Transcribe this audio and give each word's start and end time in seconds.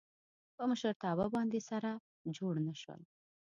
په 0.55 0.63
مشرتابه 0.69 1.25
باندې 1.35 1.59
سره 1.69 1.89
جوړ 2.37 2.53
نه 2.67 2.73
شول. 2.81 3.01